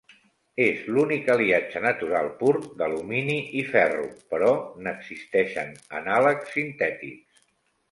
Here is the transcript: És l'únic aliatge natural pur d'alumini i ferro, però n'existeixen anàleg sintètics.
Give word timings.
És 0.63 0.79
l'únic 0.93 1.27
aliatge 1.33 1.81
natural 1.83 2.29
pur 2.39 2.55
d'alumini 2.79 3.37
i 3.61 3.67
ferro, 3.75 4.09
però 4.33 4.57
n'existeixen 4.89 5.73
anàleg 6.01 6.45
sintètics. 6.57 7.49